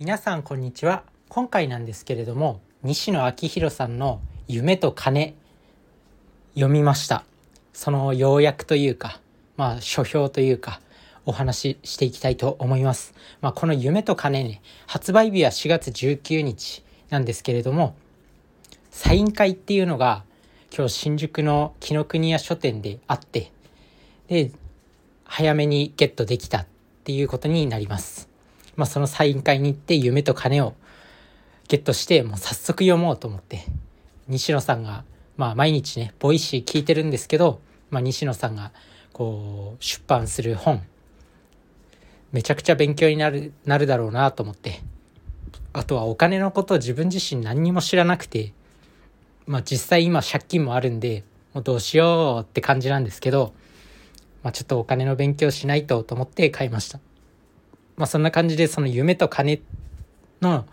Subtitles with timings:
[0.00, 1.02] 皆さんこんにちは。
[1.28, 5.34] 今回なんですけれども西野昭弘さんの「夢と金」
[6.56, 7.22] 読みました。
[7.74, 9.20] その要約というか
[9.58, 10.80] まあ書評というか
[11.26, 17.94] お話ししていきたいと思います、まあ、この「夢と金ね」発売日は4月19日なんですけれども
[18.90, 20.24] サイン会っていうのが
[20.74, 23.52] 今日新宿の紀ノ国屋書店であって
[24.28, 24.50] で
[25.24, 26.66] 早めにゲットできたっ
[27.04, 28.29] ていうことになります。
[28.76, 30.74] まあ、そのサイン会に行って夢と金を
[31.68, 33.64] ゲットしてもう早速読もうと思って
[34.28, 35.04] 西野さんが、
[35.36, 37.60] まあ、毎日ね Voicy 聞いてるんですけど、
[37.90, 38.72] まあ、西野さんが
[39.12, 40.82] こう出版する本
[42.32, 44.80] めちゃくちゃ勉強になるなるだろうなと思って
[45.72, 48.52] あとはお金のことを自分自身何にも知らなくて
[49.46, 53.52] まあ実際今借金もあるんでもうどうしようって感じなんですけど、
[54.42, 57.00] まあ、ちょっとお金の勉強しないとと思って買いました。
[58.00, 59.60] まあ、そんな感じでその夢と金
[60.40, 60.64] の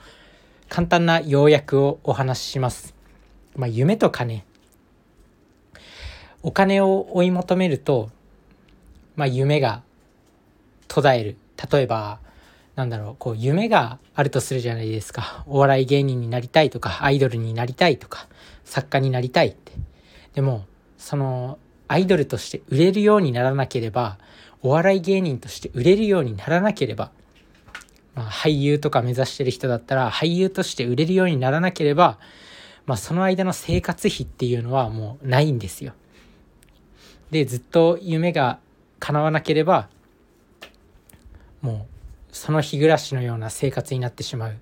[0.70, 2.96] 簡単な要約をお話しします。
[3.58, 4.46] まあ、夢と金。
[6.42, 8.12] お金を追い求めると、
[9.18, 9.84] まあ、夢が
[10.88, 11.38] 途絶える。
[11.70, 12.20] 例えば
[12.78, 15.44] なんだろうこう夢があるとするじゃないですか。
[15.48, 18.30] お笑い芸人になりたいとかアイドルになりたいとか
[18.64, 19.74] 作家になりたいって。
[20.34, 20.66] でも
[20.98, 24.18] そのアイドルとして売れるようにならなければ
[24.64, 27.12] お笑い芸人として売れるようにならなければ、
[28.18, 32.18] まあ、俳優とか目指してる人だったら俳優として売れるようにならなければ、
[32.88, 35.94] まあ、その間の生活費っていうのはもうないんですよ。
[37.30, 38.58] でずっと夢が
[39.00, 39.90] 叶わなければ
[41.62, 41.86] も
[42.32, 44.56] うその日暮らしのような生活になってしまう。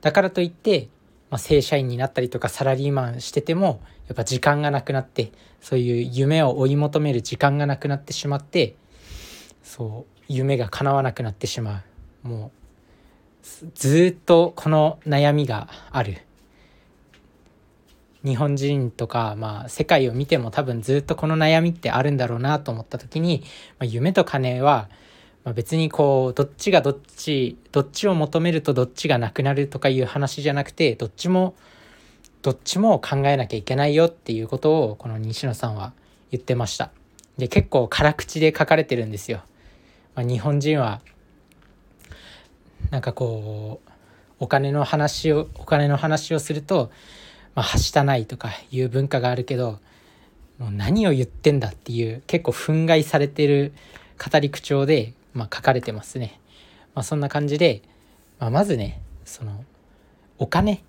[0.00, 0.88] だからといって、
[1.28, 8.76] まあ、正社員になったりとかサラリーマンしててもやっぱ時間がなくなってそういう夢を追い求める時間がなくなってしまって
[9.64, 11.82] そう夢が叶わなくなってしま
[12.24, 12.61] うもう
[13.42, 16.18] ずっとこの悩みがある
[18.24, 23.42] 日本人とか、まあ、世界を見ても多分ずっとこの悩みってあるんだろうなと思った時に、
[23.78, 24.88] まあ、夢と金は、
[25.44, 31.54] まあ、別にこうどっちがどっちどっちを求めるとどっちがなくなるとかいう話じゃなくてどっちも
[32.42, 35.92] どっちも考えなきゃいけないよっていうことをこの西野さんは
[36.30, 36.90] 言ってました。
[37.38, 39.42] で結構辛口で書かれてるんですよ。
[40.14, 41.00] まあ、日本人は
[42.92, 43.90] なんかこう
[44.38, 46.90] お金の話をお金の話をすると、
[47.54, 49.80] まあ、はしたないとかいう文化があるけど
[50.58, 53.72] もう何を言ってんだっていう結構憤慨されてる
[54.22, 56.38] 語り口調で、まあ、書かれてますね。
[56.94, 57.80] まあ、そんな感じで、
[58.38, 59.64] まあ、まずねその
[60.36, 60.84] お金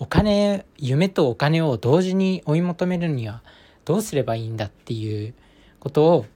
[0.00, 3.42] お金夢とお金を同時に追い求めるには
[3.84, 5.32] どうすればいいんだっていう
[5.78, 6.26] ことを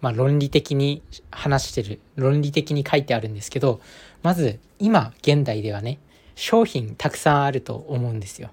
[0.00, 3.80] まあ、論理的に話してる論理的に書いてあるんですけど
[4.22, 5.98] まず今現代ではね
[6.34, 8.50] 商品たくさんあると思うんですよ。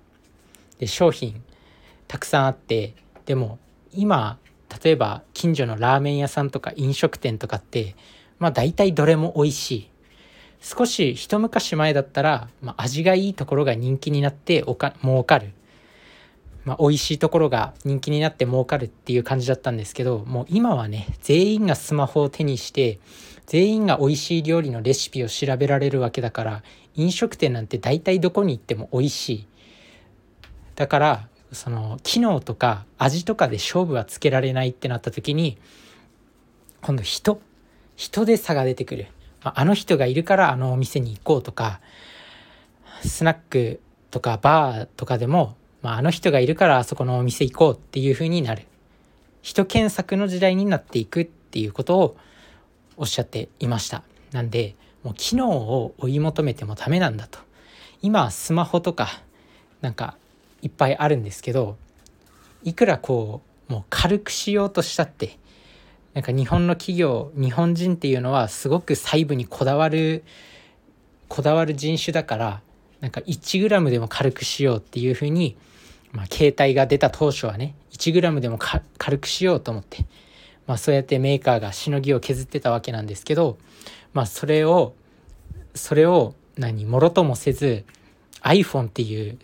[0.79, 1.43] で商品
[2.07, 2.93] たくさんあって
[3.25, 3.59] でも
[3.93, 4.37] 今
[4.83, 7.95] 例えば近所のラーメン屋さんとか飲食店とかって
[8.39, 9.89] まあ大体どれも美味しい。
[10.61, 15.51] 少し一昔前だったら、まあ、味がいいところが人気になっておか儲かる
[16.65, 22.99] まあ、美味しいところが人気になって儲かるっていう感じだったんですけどもう今はね全員がスマホを手にして
[23.45, 26.63] 全員が美味しい料理のレシピを調べられるわけだから
[26.95, 29.47] 飲食店なんて大体どこに行っても美味しい。
[30.75, 35.57] だからその機能とか味とかで勝負はつけられないってなった時に
[36.81, 37.39] 今度人
[37.95, 39.07] 人で差が出てくる、
[39.43, 41.79] あの人がいるからあのお店に行こうとか
[43.03, 48.63] スナックとかバーとかでもまあ、あの人がいるからあそこのお店行こうっていう風になる。
[49.41, 52.17] 人検索の時代になっていくっていうことを
[52.95, 54.01] おっしゃっていました。
[54.31, 57.39] なんでもう機能を追い求めてもダメなんだと。
[58.01, 59.21] 今はスマホとか
[59.81, 60.15] なんか
[60.61, 61.77] いっぱいあるんですけど
[62.63, 65.37] いくらこうもう軽くしようとしたって
[66.13, 70.23] なんか日本の企業日本人っていうのはすごく細部にこだわる
[71.27, 72.61] こだわる人種だから
[73.01, 75.57] なんか 1g でも軽くしようっていうふうに
[76.13, 78.57] まあ、携帯が出た当初はね 1g でも
[78.97, 80.05] 軽くしようと思って、
[80.67, 83.57] まあ、そうやってメーカーがしのぎを削ってたわけなんですけど、
[84.13, 84.93] まあ、それを
[85.75, 87.83] それを何もろともせず
[88.43, 89.39] iPhone っていう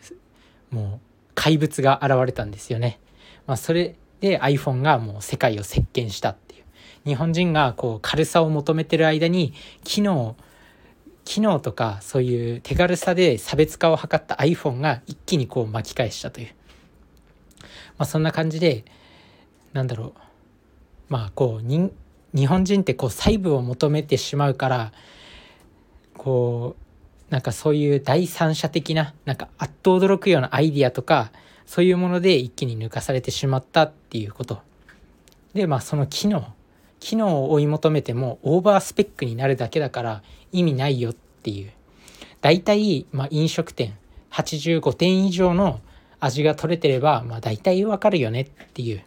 [0.70, 3.00] もう怪物が現れたんですよね。
[3.48, 6.64] まあ、それで iPhone がもう世界を席巻したっていう
[7.06, 10.36] 日本人がこう軽さを求めてる間に機能
[11.24, 16.50] 機能とかそういう手軽さで差別化を図った iPhone が一気にこう巻き返したという
[18.00, 18.86] まあ、そんな感じで
[19.74, 20.14] なんだろう。
[21.10, 21.68] まあこう
[22.34, 24.92] 日本人ってこう細部を求めてしまうから
[26.18, 26.76] こ
[27.30, 31.32] うなんかそういう第三者的ななんかあっと驚くようなアイディアとか
[31.66, 34.60] そういうもので一気に抜かされてしまったっていうこと。
[35.54, 36.54] でまあその機能。
[37.00, 41.72] 機能を追い求めてもオーバースペックになるだけだから意味ないよっていう。
[42.42, 43.98] 大体、まあ、飲食店
[44.32, 45.80] 85点以上の
[46.20, 49.04] 味が取れてれば、まあ、大体わかるよねっていう。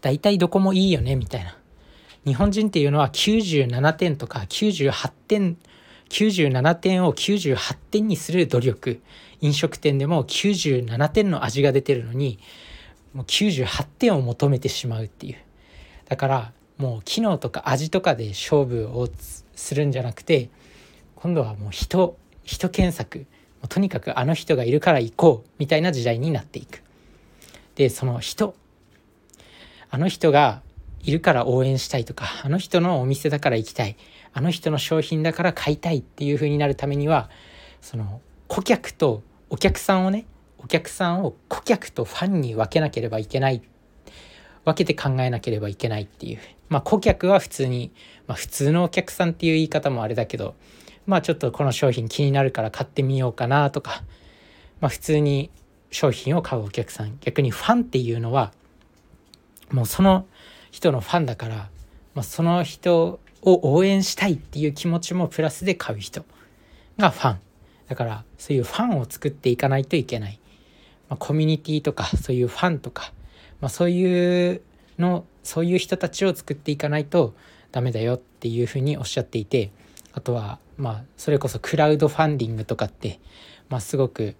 [0.00, 1.56] 大体どこもいいよねみたいな。
[2.24, 5.56] 日本人っていうのは97点とか98点
[6.08, 9.00] 97点を98点にする努力。
[9.40, 12.38] 飲食店でも97点の味が出てるのに
[13.12, 15.36] もう98点を求めてしまうっていう。
[16.08, 19.08] だからもう機能とか味とかで勝負を
[19.54, 20.50] するんじゃなくて
[21.16, 23.26] 今度はもう人人検索。
[23.68, 26.82] とにかくあの人がいるから行こうみたいな時代になっていく。
[27.74, 28.54] でその人。
[29.90, 30.62] あの人が
[31.02, 33.96] いるから応援したいとかあの人のお店だから行きたい。
[34.32, 37.28] あの人の商品だから買いたいっていう風になるためには
[37.82, 40.24] その顧客とお客さんをね
[40.58, 43.62] お客さんを顧客とファンに分けなければいけない。
[44.64, 46.38] 分けて考えなければいけないっていう。
[46.68, 47.92] まあ顧客は普通に、
[48.26, 50.54] まあ、普通のお客さんっていう言い方もあれだけど
[51.06, 54.02] まあちょっとこの商品気になるから買ってみようかなとか。
[54.80, 55.50] まあ普通に
[55.90, 57.18] 商品を買うお客さん。
[57.20, 58.52] 逆にファンっていうのは
[59.70, 60.26] もうその
[60.70, 61.56] 人のファンだから、
[62.14, 66.24] まあ、その人を応援したいっていう気持ちもプラスで買う人
[66.98, 67.38] がファン。
[67.88, 70.38] だからそういうファンを作っていかないといけない、
[71.10, 73.12] まあ、コミュニティとかそういうファンとか、
[73.60, 74.62] まあ、そういう
[74.98, 77.34] のそういう人たちを作っていかないと
[77.70, 79.72] ダメだよっていうふうにおっしゃっていて
[80.12, 83.20] あとはまあそれこそクラウドファンディングとかって、
[83.68, 84.36] まあ、すごく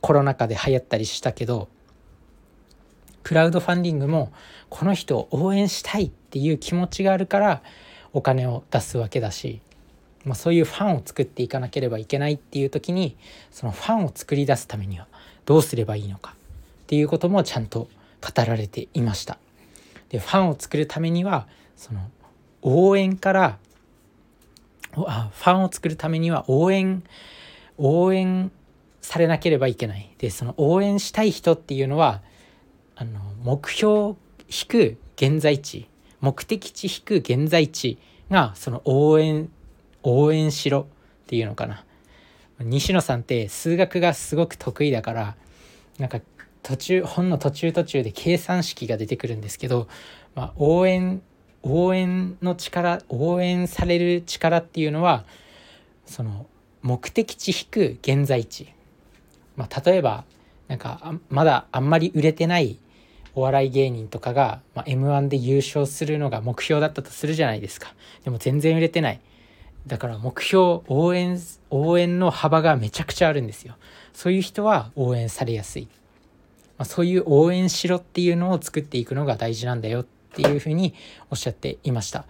[0.00, 1.68] コロナ禍で流行ったりしたけど
[3.22, 4.32] クラウドファンディングも
[4.68, 7.62] この人を応援したいっていう気持ちがあるから
[8.12, 9.60] お金を出すわけだし、
[10.24, 13.16] まあ、そういうファンを作っていかなければいけないっていう時に
[13.50, 15.06] そのファンを作り出すためには
[15.46, 16.34] どうすればいいのか
[16.84, 17.88] っていうこともちゃんと
[18.20, 19.38] 語られていました。
[20.10, 21.46] でファンを作るためには
[21.76, 22.10] その
[22.62, 23.58] 応援から
[25.02, 27.02] ファンを作るためには応援
[27.76, 28.50] 応援
[29.00, 30.14] されなければいけない。
[30.18, 32.22] でその応援したい人っていうのは
[32.96, 34.14] あの目標
[34.48, 35.88] 引く現在地
[36.20, 37.98] 目的地引く現在地
[38.30, 39.50] がその応援
[40.02, 40.86] 応援しろ
[41.24, 41.84] っていうのかな。
[42.60, 45.36] 西野さんって数学がすごく得意だから
[45.98, 46.20] なんか
[46.62, 49.88] 途中本の途中途中で計算式が出てくるんですけど、
[50.34, 51.20] まあ、応援
[51.64, 55.24] 応援の力応援される力っていうのは
[56.06, 56.46] その
[56.82, 58.72] 目的地引く現在地、
[59.56, 60.24] まあ、例えば
[60.68, 62.78] なんかまだあんまり売れてない
[63.34, 67.92] お笑い芸人とかが、まあ、m 1で優勝するのが目標だったとするじゃないですか。
[68.22, 69.20] でも全然売れてない。
[69.86, 71.38] だから目標応援
[71.70, 73.74] 応援の幅がめちゃくちゃあるんですよ。
[74.12, 75.88] そういう人は応援されやすい、
[76.78, 80.94] まあ、そういう応援しろっていうのを作っていくのが大事なんだよっていうふうに
[81.30, 82.24] おっしゃっていました。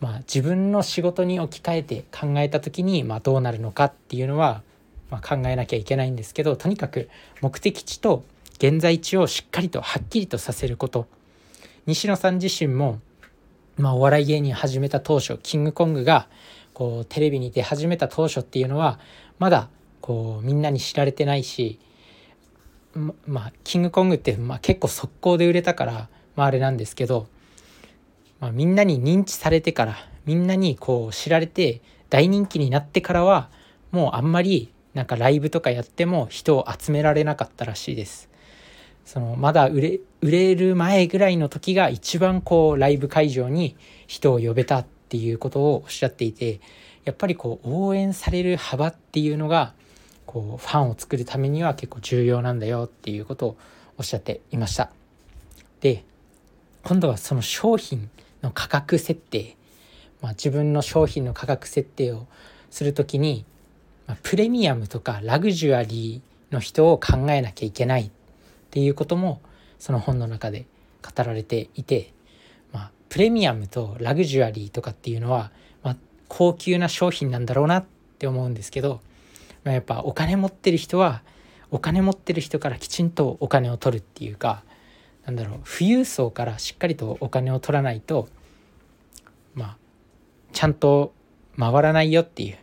[0.00, 4.62] まあ、自分の仕事に置き換えて考えた時に、まあ、どうなるのかっていうのは、
[5.10, 7.08] まあ、考えなきゃいけないんですけどとにかく
[7.40, 8.22] 目的地と
[8.58, 11.06] 現在地をしっかりとはっきりとさせること。
[11.86, 13.00] 西野さん自身も、
[13.76, 16.28] まあ、お笑い芸人始めた当初キングコングが
[16.74, 19.00] こうテレビに出始めた当初っていうのは
[19.38, 19.68] まだ
[20.00, 21.80] こうみんなに知られてないし
[23.26, 27.26] まあキングコングって、まあ、結構速攻で売れたから、まあ、あれなんですけど、
[28.40, 31.80] まあ、みんなに認知されてからみんなにこう知られて
[32.10, 33.50] 大人気になってからは
[33.90, 38.28] もうあんまりなんかライブとかやっても人を集められなかったらしいです。
[39.04, 43.74] そのまだ売れ売れる前ぐらいの時が一番こうライブ会場に
[44.06, 46.60] 人を呼べたっていうことをおっしゃっていて
[47.04, 49.72] やっぱりこう応援される幅っていうのが
[50.26, 53.56] こうファンを作るためには結構重要なんだよっていうことを
[53.96, 54.90] おっしゃっていました。
[55.80, 56.04] で
[56.82, 58.10] 今度はその商品
[58.42, 59.56] の価格設定、
[60.20, 62.26] まあ、自分の商品の価格設定を
[62.70, 63.44] する時に、
[64.06, 68.10] まあ、プレミアムとかラグジュアリーの人を考えなきゃいけないっ
[68.70, 69.40] ていうことも
[69.78, 70.66] その本の中で
[71.02, 72.12] 語られていて、
[72.72, 75.50] まあ、プレミアムとラグジュアリーとかっていうのは、
[75.82, 75.96] まあ、
[76.28, 77.84] 高級な商品なんだろうなっ
[78.18, 79.00] て思うんですけど、
[79.64, 81.22] まあ、やっぱお金持ってる人は
[81.70, 84.64] お金持ってる人からきちんとお金を取るっていうか
[85.28, 88.30] なんだろう富裕層からしっかりとお金を取らないと
[89.54, 89.76] まあ
[90.54, 91.12] ちゃんと
[91.58, 92.56] 回らないよっていう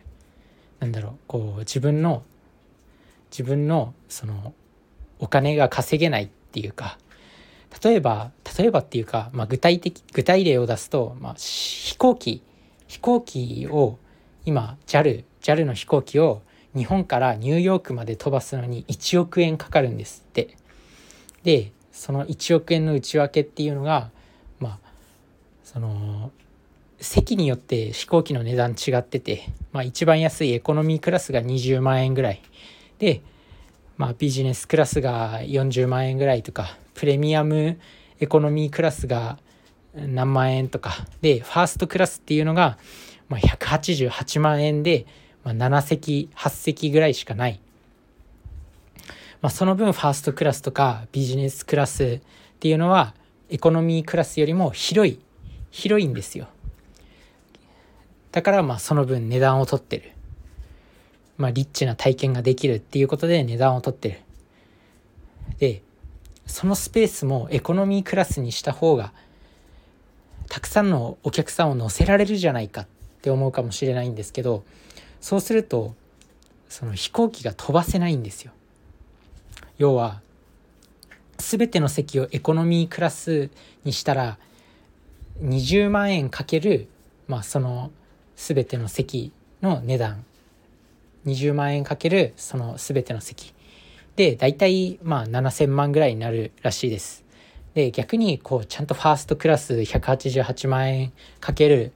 [0.80, 2.24] なんだろうこう自分の
[3.30, 4.52] 自分のその
[5.20, 6.98] お金が稼げないっていうか
[7.84, 12.42] 例えば例えばっていうか、まあ、具体的具体例を出すと、まあ、飛行機
[12.88, 13.96] 飛行機を
[14.44, 16.42] 今 JAL, JAL の飛行機を
[16.74, 20.56] 日本からニューヨークまで飛ばすのに1億円かかるんですって。
[21.44, 24.10] でその1億円の内訳っていうのが
[24.60, 24.78] まあ
[25.64, 26.30] その
[27.00, 32.42] 席によって飛行機の値段違ってて、まあ、一番安いエコノミークラスが20万円ぐらい。
[32.98, 33.22] で、
[33.96, 37.78] まあ、ビジネスクラスが40万円ぐらいとかプレミアム
[38.20, 39.38] エコノミークラスが
[39.94, 40.92] 何万円とか。
[41.22, 42.78] でファーストクラスっていうのが、
[43.28, 45.06] まあ、188万円で、
[45.44, 47.60] まあ、7席8席ぐらいしかない、
[49.42, 52.20] まあ、その分ファーストクラスとかビジネスクラスっ
[52.58, 53.14] ていうのは
[53.48, 55.20] エコノミークラスよりも広い
[55.70, 56.48] 広いんですよ。
[58.32, 60.12] だからまあその分値段を取ってる。
[61.36, 64.18] まあリッチな体験ができるっていうことで値段を取ってる。
[65.58, 65.82] で
[66.46, 69.12] そのスペースもエコノミークラスにした方が
[70.48, 72.86] たくさんのお客さんを乗せられるじゃないかっ
[73.22, 74.64] て思うかもしれないんですけど
[75.20, 75.94] そうすると
[76.68, 78.52] その飛行機が飛ばせないんですよ。
[79.78, 80.20] 要は
[81.38, 83.50] 全ての席をエコノミークラス
[83.84, 84.38] にしたら
[85.42, 86.88] 20万円かける、
[87.28, 87.90] まあ、その
[88.36, 90.24] 全ての席の値段
[91.26, 93.54] 20万円かけるその全ての席
[94.14, 97.24] で大体まあ7,000万ぐらいになるらしいです。
[97.74, 101.92] で逆にこうちゃんとファーストクラス188万円かける、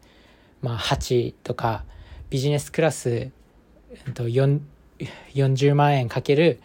[0.60, 1.84] まあ、8とか
[2.28, 3.30] ビジネスクラス
[4.04, 6.60] 40万円かける、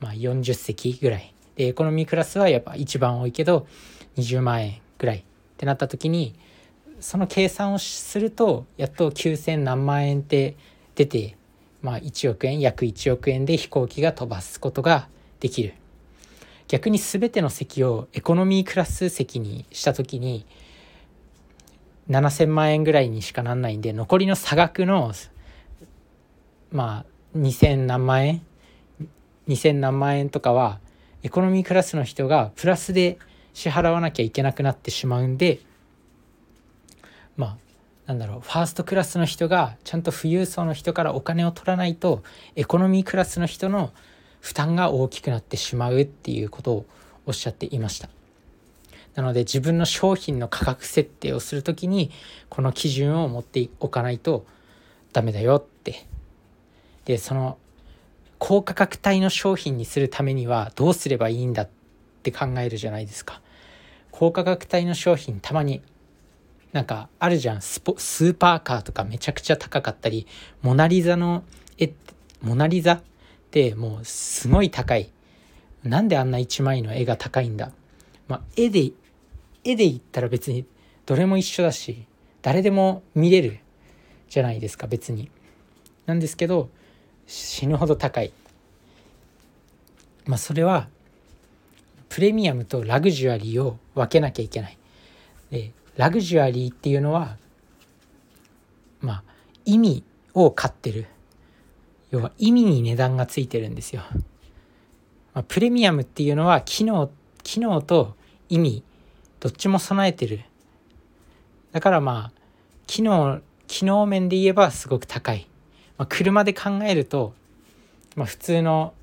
[0.00, 1.34] まあ、40席ぐらい。
[1.56, 3.66] でエコノミークラスはやっぱ一番多いけど
[4.16, 5.22] 20万円ぐらいっ
[5.56, 6.36] てなった時に
[7.00, 10.56] その計算をするとやっと9,000何万円って
[10.94, 11.36] 出て
[11.82, 15.08] まあ、1億円約1億円で飛行機が飛ばすことが
[15.40, 15.74] できる。
[16.66, 20.44] 逆に全ての席をエコノミークラス席にした時に
[22.10, 25.12] 7,000万円ぐらいにしかなんないんで残りの差額の
[26.70, 28.42] まあ2,000何万円
[29.48, 30.78] 2,000何万円とかは
[31.22, 33.18] エコノミークラスの人がプラスで
[33.54, 35.60] 支払わなきゃいけなくなってしまうんで
[37.36, 37.56] まあ
[38.06, 42.22] なんだろうファーストクラスの人がちゃんと富裕層の人からお金を取らないと
[42.56, 43.92] エコノミークラスの人の
[44.40, 46.86] 負担が大きくなってしまうっていうことを
[47.26, 48.08] おっしゃっていました。
[49.14, 52.12] なので自分の商品の価格設定をする時に
[52.48, 54.46] この基準を持っておかないと
[55.12, 56.06] ダメだよって。
[57.04, 57.58] でその
[58.38, 61.68] 高価格帯の商品にするためにはどうすればいいんだっ
[62.22, 63.40] て考えるじゃないですか。
[64.10, 65.82] 高価格帯の商品たまに
[66.72, 67.62] なんかあるじゃん。
[67.62, 70.26] ススーパーカーとかめちゃくちゃ高かったり
[70.62, 71.42] モナ・リザの
[71.78, 71.92] 絵
[72.40, 73.02] モナ・リザっ
[73.50, 75.10] てもうすごい高い。
[75.82, 77.72] なんであんな一枚の絵が高いんだ。
[78.28, 78.92] まあ絵で
[79.64, 80.64] 絵で言ったら別に
[81.06, 82.06] どれも一緒だし
[82.42, 83.58] 誰でも見れる
[84.28, 85.30] じゃないですか別に。
[86.06, 86.70] なんですけど
[87.28, 88.32] 死ぬほど高い
[90.26, 90.88] まあそれは
[92.08, 94.78] プレミアムとラグジュアリーを分けなきゃいけない
[95.50, 97.36] でラグジュアリーっていうのは
[99.00, 99.22] まあ
[99.66, 101.06] 意味を買ってる
[102.10, 104.02] 要は意味に値段がついてるんですよ。
[105.34, 107.10] まあ、プレミアムっていうのは機能
[107.42, 108.16] 機能と
[108.48, 108.82] 意味
[109.40, 110.40] どっちも備えてる。
[111.72, 112.40] だからまあ
[112.86, 115.46] 機能機能面で言えばすごく高い。
[115.98, 117.34] まあ、車で考えると、
[118.16, 118.94] まあ、普通の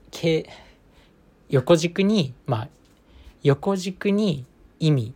[1.50, 2.68] 横軸にまあ
[3.44, 4.46] 横軸に
[4.80, 5.14] 意味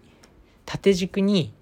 [0.65, 1.53] 縦軸に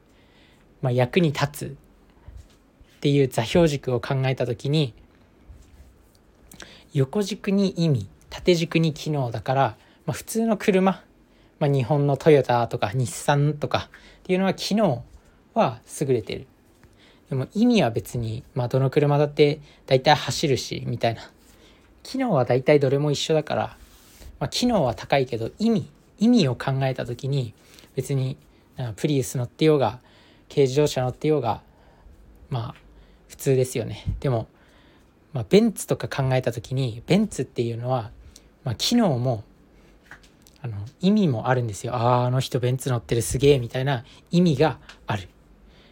[0.81, 4.93] まあ、役に立つっていう座標軸を考えた時に
[6.93, 9.61] 横軸に意味縦軸に機能だから、
[10.05, 11.03] まあ、普通の車、
[11.59, 15.03] まあ、日本のトヨタとか日産とかっていうのは機能
[15.53, 16.47] は優れてる。
[17.29, 21.21] でも意味は別に、まあ、どの車だって大体走るしみたいな。
[22.03, 23.77] 機能は大体どれも一緒だから、
[24.39, 27.53] まあ、機能は高いけど意味意味を考えた時に
[27.95, 28.37] 別に
[28.95, 29.99] プリウス乗ってようが
[30.49, 31.61] 軽自動車乗ってようが
[32.49, 32.75] まあ
[33.27, 34.05] 普通ですよね。
[34.21, 34.47] でも、
[35.33, 38.11] まあ、ベンツとか考えた時にベンツっていうのは、
[38.63, 39.43] まあ、機能も
[40.61, 41.93] あの意味もあるんですよ。
[41.93, 45.27] あああの人ベンツ乗ってるすげえみたいな意味がある。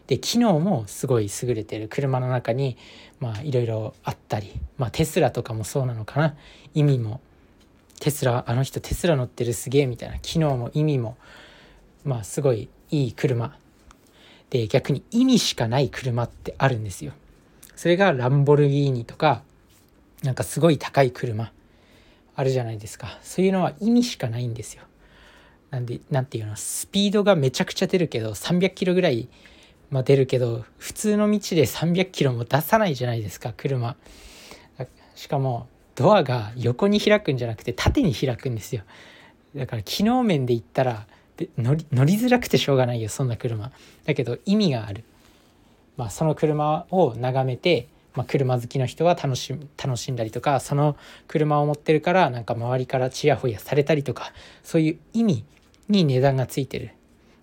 [0.07, 2.77] で機能もすごい優れてる車の中に
[3.19, 6.35] まあいろいろあったり、まあ、テスラとかもそうなのかな
[6.73, 7.21] 意味も
[7.99, 11.17] テスラあの人テスラ乗ってるすげえみたいな機能も意味も
[12.03, 13.57] まあすごいいい車
[14.49, 17.13] で逆に意味しかない車ってあるんですよ。
[17.75, 19.41] それがランボルギーニとか
[20.23, 21.51] なんかすごい高い車
[22.35, 24.83] あるじゃないですかそういうのは意味しかないんですよ。
[25.71, 29.27] なんでなんていうのスピードがめちゃくちゃ出るけど300キロぐらい
[29.95, 33.95] まあ、出るけど普通の道で300キロも出さないじゃないですか車。
[35.15, 38.83] しかもドアが横に開くんじゃなくて縦に開くんですよ。
[39.55, 41.07] だから機能面で言ったら
[41.57, 43.71] 乗り乗りづらくてしょうがないよそんな車。
[44.03, 45.05] だけど意味がある、
[45.95, 50.97] まあ、その車を眺めて、まあ、車好きの人は楽し楽しんだりとかその
[51.29, 55.45] 車を持ってるからなんか周りからちやほやされたりとかそういう意味
[55.87, 56.91] に値段がついてる。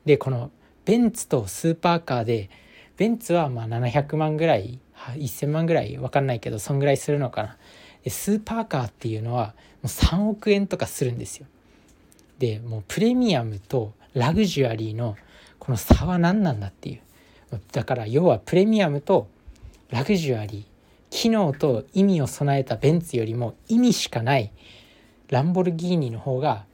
[0.05, 0.51] でこの
[0.85, 2.51] ベンツとスーパーカーで
[2.97, 4.79] ベンツはまあ700万ぐらい
[5.17, 7.57] 1000万ぐらい分かんないけどそんぐらいするのかな。
[8.05, 11.47] でスーパーカーっていうのはもう3億円とかするんですよ。
[12.39, 15.17] でもうプレミアムとラグジュアリーの
[15.59, 17.01] この差は何なんだっていう。
[17.73, 19.29] だから要はプレミアムと
[19.91, 20.65] ラグジュアリー
[21.11, 24.51] 機能と意味を備えたベンツよりも意味しかない
[25.29, 26.65] ランボルギーニの方が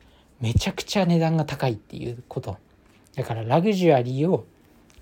[0.41, 2.57] めちゃくちゃ値段が高いっていうこと。
[3.19, 4.47] だからラグジュアリーを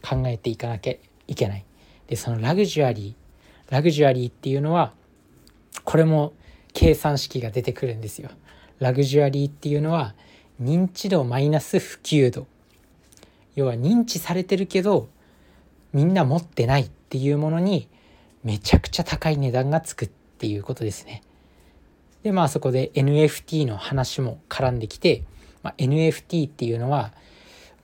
[0.03, 0.95] 考えていかなきゃ
[1.29, 1.67] いけない。
[2.07, 4.95] でそのラグジュアリーラグジュアリーっていうのは
[5.85, 6.33] これも
[6.73, 8.31] 計算式が出てくるんですよ。
[8.79, 10.15] ラグジュアリーっていうのは
[10.63, 12.47] 認知度マイナス普及度。
[13.55, 15.11] 要は認知されてるけど
[15.93, 17.87] みんな持ってないっていうものに
[18.45, 21.23] めちゃくちゃ高い値段がつくっていうことですね。
[22.23, 25.25] でまあそこで NFT の話も絡んできて、
[25.63, 27.13] まあ、NFT っていうのは、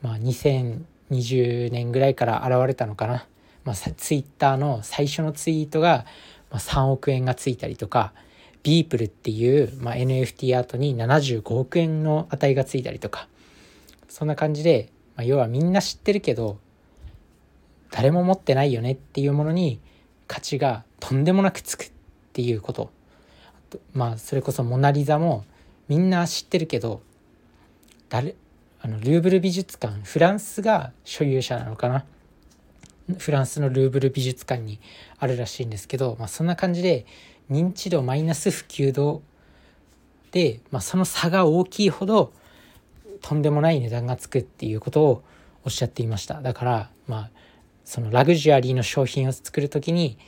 [0.03, 3.27] まあ、2020年ぐらいから現れたのかな、
[3.65, 6.05] まあ、ツイッターの最初のツイートが
[6.51, 8.13] 3億円がついたりとか
[8.63, 13.29] ビープルっていう、まあ、NFT アートに75億円の値がついたりとか。
[14.13, 16.59] そんな感じで、まあ、要はみんな知ってるけど
[17.91, 19.81] 誰も持ってないよねっていうものに
[20.27, 21.91] 価値がとんでもなくつくっ
[22.35, 22.91] ていうこと
[23.95, 25.47] まあそれこそ「モナ・リザ」も
[25.89, 27.01] みんな知ってるけど
[28.11, 28.35] 誰
[28.85, 32.05] あのルーブル美術館フランスが所有者なのかな？
[33.17, 34.81] フランスのルーブル美術館に
[35.19, 37.07] あるらしいんですけど、まあ、そんな感じで
[37.49, 39.23] 認知度マイナス普及度
[40.33, 42.33] で、まあ、その差が大きいほど
[43.21, 45.23] とんでもない値段がつくっていうことを
[45.65, 46.43] おっしゃっていました。
[46.43, 47.31] だからまあ
[47.85, 50.19] そのラグジュアリーの商品を作る時に、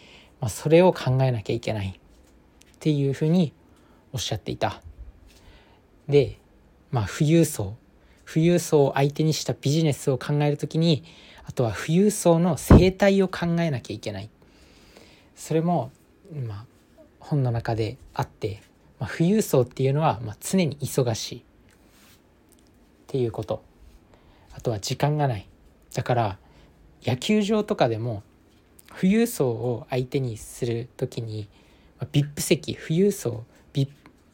[0.41, 3.53] まあ、それを考えなきゃいけないっていうふうに
[4.13, 4.81] おっしゃっていた。
[6.09, 6.39] で
[6.93, 7.77] まあ富裕層
[8.27, 11.05] 富裕層を相手にしたビジネスを考える時に
[11.45, 14.31] あとは富裕層の生態を考えなきゃいけない。
[15.37, 15.91] それも
[16.33, 16.65] まあ
[17.19, 18.63] 本の中であって、
[18.99, 21.39] まあ、富裕層っていうのは、まあ、常に忙しい。
[21.39, 21.43] っ
[23.09, 23.63] ていうこと。
[24.57, 25.47] あとは時間がない。
[25.95, 26.39] だから
[27.05, 28.23] 野球場とかでも
[28.99, 31.49] 富裕層を相手にする時に、
[31.99, 33.45] まあ、VIP 席富裕層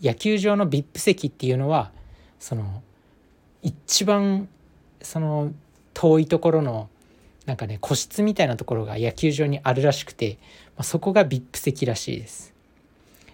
[0.03, 1.92] 野球場の VIP 席っていうのは
[2.38, 2.83] その
[3.62, 4.49] 一番
[5.03, 5.53] その
[5.94, 6.88] 遠いところの
[7.46, 10.38] なんかね個室みたいなところが野球場にあるらしくて、
[10.77, 12.55] まあ、そこが VIP 席らしいです。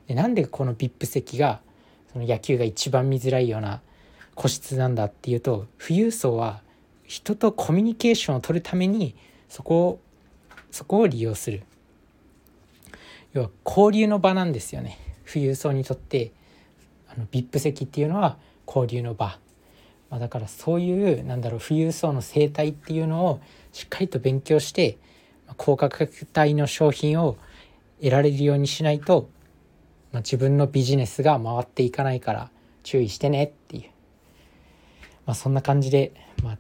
[0.09, 1.61] でなんでこの VIP 席が
[2.13, 3.81] その野球が一番見づらいような
[4.35, 6.63] 個室なんだっていうと富裕層は
[7.05, 9.15] 人とコミュニケーションを取るために
[9.49, 10.01] そこを
[10.71, 11.63] そこを利用する。
[13.33, 14.99] 要は交流の場なんですよね。
[15.31, 16.33] 富裕層にとって
[17.09, 19.39] あの VIP 席っていうのは交流の場、
[20.11, 23.41] まあ、だからそういうなんだろう富裕層の生態っていうのを
[23.73, 24.99] しっかりと勉強して
[25.57, 27.37] 高価格帯の商品を
[28.01, 29.29] 得られるようにしないと
[30.17, 32.51] まあ、自分のビジネスが回っていかないから
[32.85, 33.83] 注意してねっていう、
[35.27, 36.59] まあ、そんな感じで、まあ、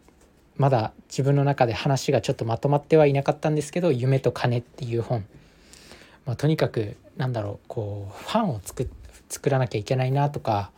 [0.58, 5.24] まだ自分の中で話がちょっとまとまってはいなかったんですけど「夢と金」っていう本、
[6.26, 8.90] まあ、とにかくなんだろうこうファンを作
[9.30, 10.70] 作らなきゃいけないなとか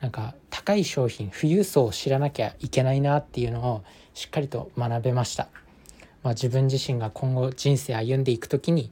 [0.00, 3.84] なんか高い商品富裕層を知らなきゃいけないなっていうのを
[4.14, 5.48] しっかりと学べました。
[6.22, 8.90] まあ、自分自身が今後人生歩んでいく時に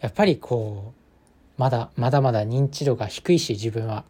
[0.00, 4.04] やっぱりこうまだまだまだ認知度が低いし自分は。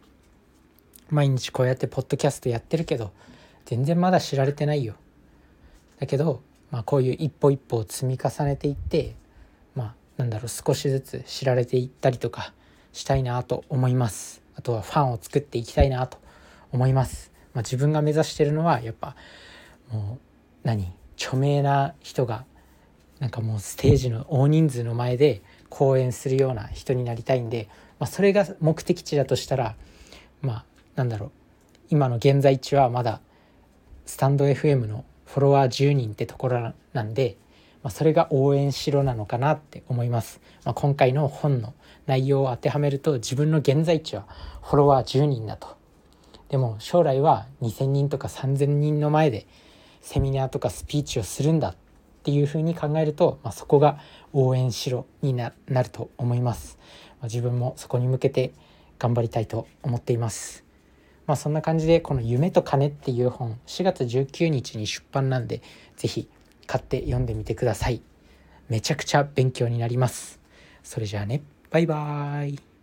[1.09, 3.11] 毎日こうやってポッドキャストやってるけど
[3.65, 4.95] 全然まだ知られてないよ。
[5.99, 9.15] だけど、まあ、こういう一歩一歩を積み重ねていって
[9.75, 12.53] まあなんだろう少しずつ知られていったりとか
[12.91, 14.44] したいなと思います。
[14.55, 16.17] あとはファンを作っていきたいなと
[16.71, 19.15] 思います、まあ、自分が目指してるのはやっぱ
[19.91, 20.91] もう何？
[21.17, 22.45] 著名な人が
[23.19, 29.75] なんかもうステージの大人数の前で講演するような人になりたいんで、まあ、それが目的地だとしたら
[30.41, 30.65] まあ
[30.95, 31.31] なんだろう。
[31.89, 33.21] 今の現在地はまだ
[34.05, 37.37] スタンド FM のフォロワー10人ってところなんで、
[37.85, 41.75] まあ、それが応援しろなのかなって思います、まあ、今回の本の
[42.07, 44.25] 内容を当てはめると自分の現在地は
[44.63, 45.77] フォロワー10人だと。
[46.49, 49.45] でも将来は2,000人とか3,000人の前で
[50.01, 51.75] セミナーとかスピーチをするんだっ
[52.23, 53.99] ていうふうに考えると、まあ、そこが
[54.33, 56.79] 応援しろになると思います、
[57.19, 58.53] まあ、自分もそこに向けて
[58.97, 60.65] 頑張りたいと思っています。
[61.27, 65.61] まあそんな感じでこの「夢と金」っていう本4月19日に出版なんで
[65.97, 66.27] 是非
[66.67, 68.01] 買って読んでみてください。
[68.69, 70.39] めちゃくちゃ勉強になります。
[70.83, 71.41] それじゃあね。
[71.69, 72.74] バイバーイ。